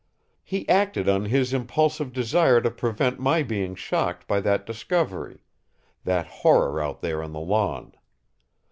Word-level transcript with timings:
"He 0.43 0.67
acted 0.67 1.07
on 1.07 1.25
his 1.25 1.53
impulsive 1.53 2.11
desire 2.11 2.59
to 2.61 2.71
prevent 2.71 3.19
my 3.19 3.43
being 3.43 3.75
shocked 3.75 4.25
by 4.27 4.39
that 4.41 4.65
discovery 4.65 5.43
that 6.05 6.25
horror 6.41 6.81
out 6.81 7.01
there 7.01 7.21
on 7.21 7.33
the 7.33 7.39
lawn. 7.39 7.93